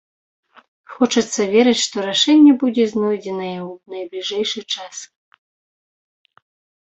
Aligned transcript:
Хочацца 0.93 1.41
верыць, 1.55 1.81
што 1.87 2.05
рашэнне 2.05 2.53
будзе 2.63 2.85
знойдзенае 2.93 3.53
ў 3.69 3.71
найбліжэйшы 3.97 4.61
час. 4.77 4.95